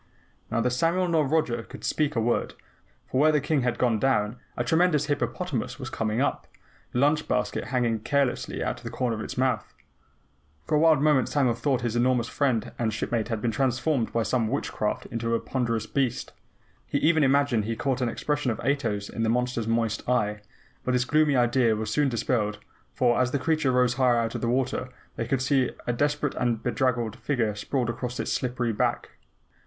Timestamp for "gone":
3.77-3.99